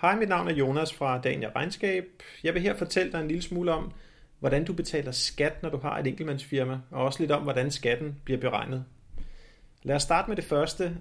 [0.00, 2.04] Hej, mit navn er Jonas fra Dania Regnskab.
[2.44, 3.92] Jeg vil her fortælle dig en lille smule om,
[4.38, 8.16] hvordan du betaler skat, når du har et enkeltmandsfirma, og også lidt om, hvordan skatten
[8.24, 8.84] bliver beregnet.
[9.82, 10.96] Lad os starte med det første.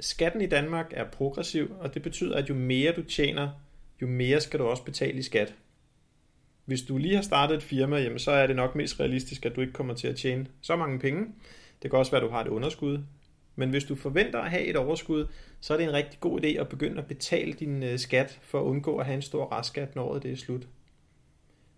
[0.00, 3.50] Skatten i Danmark er progressiv, og det betyder, at jo mere du tjener,
[4.02, 5.54] jo mere skal du også betale i skat.
[6.64, 9.56] Hvis du lige har startet et firma, jamen, så er det nok mest realistisk, at
[9.56, 11.26] du ikke kommer til at tjene så mange penge.
[11.82, 12.98] Det kan også være, at du har et underskud.
[13.60, 15.26] Men hvis du forventer at have et overskud,
[15.60, 18.60] så er det en rigtig god idé at begynde at betale din øh, skat for
[18.60, 20.68] at undgå at have en stor restskat, når året det er slut.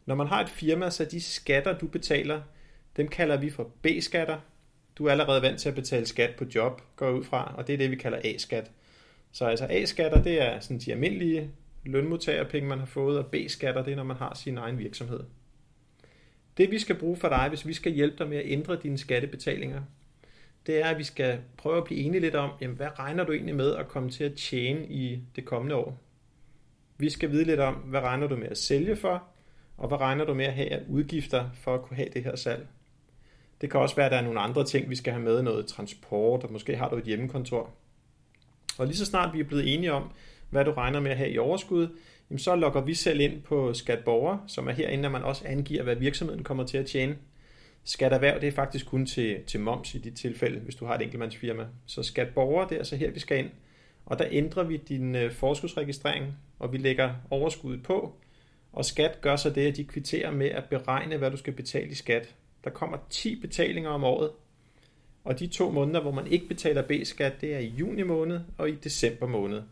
[0.07, 2.43] Når man har et firma, så de skatter, du betaler,
[2.97, 4.39] dem kalder vi for B-skatter.
[4.99, 7.73] Du er allerede vant til at betale skat på job, går ud fra, og det
[7.73, 8.71] er det, vi kalder A-skat.
[9.33, 11.51] Så altså A-skatter, det er sådan de almindelige
[11.85, 15.21] lønmodtagerpenge, man har fået, og B-skatter, det er, når man har sin egen virksomhed.
[16.57, 18.99] Det vi skal bruge for dig, hvis vi skal hjælpe dig med at ændre dine
[18.99, 19.83] skattebetalinger,
[20.67, 23.33] det er, at vi skal prøve at blive enige lidt om, jamen, hvad regner du
[23.33, 25.99] egentlig med at komme til at tjene i det kommende år?
[26.99, 29.23] Vi skal vide lidt om, hvad regner du med at sælge for,
[29.77, 32.37] og hvad regner du med at have af udgifter for at kunne have det her
[32.37, 32.67] salg?
[33.61, 35.67] Det kan også være, at der er nogle andre ting, vi skal have med, noget
[35.67, 37.71] transport, og måske har du et hjemmekontor.
[38.79, 40.11] Og lige så snart vi er blevet enige om,
[40.51, 41.89] hvad du regner med at have i overskud,
[42.31, 45.83] jamen så logger vi selv ind på Skatborger, som er herinde, at man også angiver,
[45.83, 47.17] hvad virksomheden kommer til at tjene.
[47.85, 50.95] Skat erhverv, det er faktisk kun til, til moms i dit tilfælde, hvis du har
[50.95, 51.67] et enkeltmandsfirma.
[51.87, 53.51] Så skat borger, det er altså her, vi skal ind.
[54.07, 58.17] Og der ændrer vi din øh, forskudsregistrering, og vi lægger overskuddet på.
[58.73, 61.91] Og skat gør så det, at de kvitterer med at beregne, hvad du skal betale
[61.91, 62.35] i skat.
[62.65, 64.31] Der kommer 10 betalinger om året,
[65.25, 68.69] og de to måneder, hvor man ikke betaler B-skat, det er i juni måned og
[68.69, 69.63] i december måned.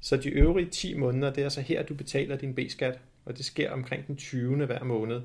[0.00, 3.44] Så de øvrige 10 måneder, det er så her, du betaler din B-skat, og det
[3.44, 4.66] sker omkring den 20.
[4.66, 5.20] hver måned.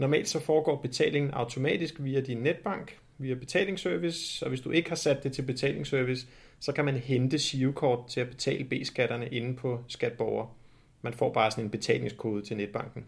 [0.00, 4.96] Normalt så foregår betalingen automatisk via din netbank, via betalingsservice, og hvis du ikke har
[4.96, 6.26] sat det til betalingsservice,
[6.60, 10.56] så kan man hente SIO-kort til at betale B-skatterne inde på Skatborger.
[11.02, 13.04] Man får bare sådan en betalingskode til netbanken.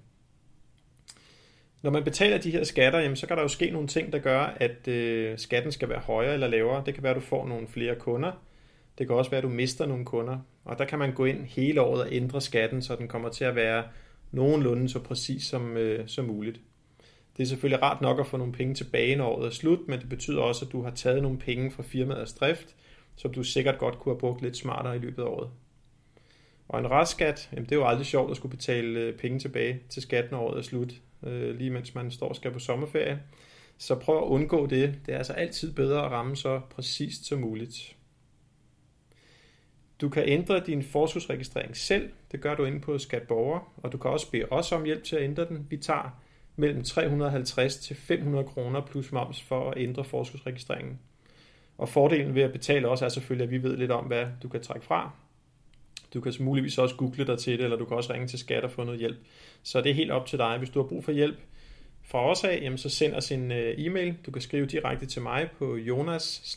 [1.83, 4.19] Når man betaler de her skatter, jamen, så kan der jo ske nogle ting, der
[4.19, 6.83] gør, at øh, skatten skal være højere eller lavere.
[6.87, 8.33] Det kan være, at du får nogle flere kunder.
[8.99, 10.39] Det kan også være, at du mister nogle kunder.
[10.65, 13.45] Og der kan man gå ind hele året og ændre skatten, så den kommer til
[13.45, 13.85] at være
[14.33, 16.61] nogenlunde så præcis som, øh, som muligt.
[17.37, 20.01] Det er selvfølgelig rart nok at få nogle penge tilbage, når året er slut, men
[20.01, 22.75] det betyder også, at du har taget nogle penge fra firmaets drift,
[23.17, 25.51] som du sikkert godt kunne have brugt lidt smartere i løbet af året.
[26.69, 29.81] Og en restskat, jamen det er jo aldrig sjovt at skulle betale øh, penge tilbage
[29.89, 33.23] til skat, når året er slut, øh, lige mens man står og skal på sommerferie.
[33.79, 34.99] Så prøv at undgå det.
[35.07, 37.97] Det er altså altid bedre at ramme så præcist som muligt.
[40.01, 42.11] Du kan ændre din forskudsregistrering selv.
[42.33, 45.17] Det gør du inde på Skatborger, og du kan også bede os om hjælp til
[45.17, 45.67] at ændre den.
[45.71, 46.23] Vi tager
[46.57, 50.99] mellem 350 til 500 kroner plus moms for at ændre forskudsregistreringen.
[51.79, 54.49] Og fordelen ved at betale også er selvfølgelig, at vi ved lidt om, hvad du
[54.49, 55.11] kan trække fra.
[56.15, 58.65] Du kan muligvis også google dig til det, eller du kan også ringe til skat
[58.65, 59.19] og få noget hjælp.
[59.63, 60.59] Så det er helt op til dig.
[60.59, 61.39] Hvis du har brug for hjælp
[62.03, 64.17] fra os af, jamen så send os en øh, e-mail.
[64.27, 66.57] Du kan skrive direkte til mig på jonas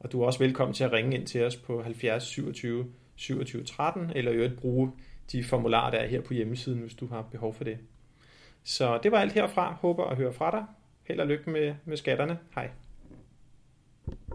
[0.00, 3.64] og du er også velkommen til at ringe ind til os på 70 27 27
[3.64, 4.92] 13, eller i øvrigt bruge
[5.32, 7.78] de formularer, der er her på hjemmesiden, hvis du har behov for det.
[8.64, 9.72] Så det var alt herfra.
[9.80, 10.64] Håber at høre fra dig.
[11.02, 12.38] Held og lykke med, med skatterne.
[12.54, 12.70] Hej.